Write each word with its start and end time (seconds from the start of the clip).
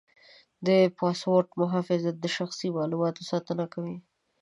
د 0.67 0.69
پاسورډ 0.97 1.47
محافظت 1.61 2.15
د 2.19 2.25
شخصي 2.35 2.67
معلوماتو 2.77 3.21
ساتنه 3.31 3.65
کوي. 3.73 3.97